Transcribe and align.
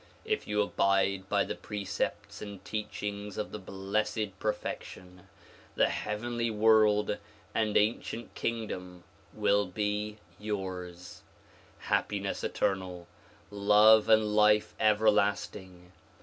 If 0.25 0.47
you 0.47 0.63
abide 0.63 1.29
by 1.29 1.43
the 1.43 1.53
precepts 1.53 2.41
and 2.41 2.65
teachings 2.65 3.37
of 3.37 3.51
the 3.51 3.59
Blessed 3.59 4.39
Perfection 4.39 5.27
the 5.75 5.89
heavenly 5.89 6.49
world 6.49 7.19
and 7.53 7.77
ancient 7.77 8.33
kingdom 8.33 9.03
will 9.31 9.67
be 9.67 10.17
yours; 10.39 11.21
happiness 11.77 12.43
eternal, 12.43 13.07
love 13.51 14.09
and 14.09 14.35
life 14.35 14.73
everlasting. 14.79 15.91